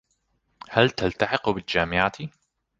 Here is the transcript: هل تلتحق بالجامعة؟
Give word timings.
هل 0.69 0.89
تلتحق 0.89 1.49
بالجامعة؟ 1.49 2.11